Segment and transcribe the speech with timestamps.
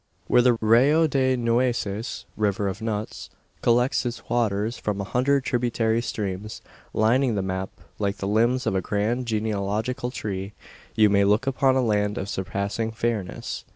[0.25, 3.29] Where the Rio de Nueces (River of Nuts)
[3.61, 8.73] collects its waters from a hundred tributary streams lining the map like the limbs of
[8.73, 10.53] a grand genealogical tree
[10.95, 13.63] you may look upon a land of surpassing fairness.